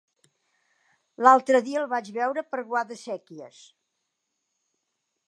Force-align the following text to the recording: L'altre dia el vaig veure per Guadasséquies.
L'altre 1.27 1.61
dia 1.67 1.83
el 1.83 1.91
vaig 1.91 2.09
veure 2.17 2.45
per 2.55 2.63
Guadasséquies. 2.71 3.61